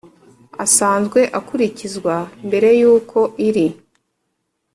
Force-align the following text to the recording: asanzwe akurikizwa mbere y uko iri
asanzwe 0.65 1.19
akurikizwa 1.39 2.15
mbere 2.47 2.69
y 2.79 2.83
uko 2.95 3.19
iri 3.47 3.67